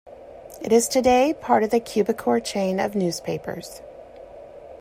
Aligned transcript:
It 0.63 0.71
is 0.73 0.87
today 0.87 1.31
part 1.31 1.61
of 1.63 1.69
the 1.69 1.79
Quebecor 1.79 2.43
chain 2.43 2.79
of 2.79 2.95
newspapers. 2.95 3.83